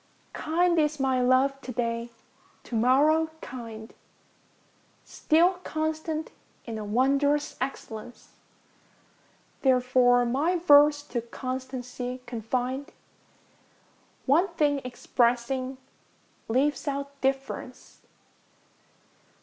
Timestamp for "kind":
0.33-0.79, 3.39-3.93